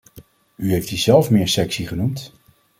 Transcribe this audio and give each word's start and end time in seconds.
U 0.55 0.71
heeft 0.71 0.89
die 0.89 0.97
zelf 0.97 1.29
meer 1.31 1.47
sexy 1.47 1.85
genoemd. 1.85 2.31